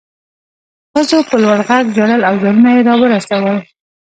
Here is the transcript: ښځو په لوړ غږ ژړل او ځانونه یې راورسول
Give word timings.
ښځو 0.91 1.19
په 1.29 1.35
لوړ 1.43 1.59
غږ 1.67 1.85
ژړل 1.95 2.21
او 2.29 2.35
ځانونه 2.41 2.69
یې 2.75 2.81
راورسول 2.87 3.57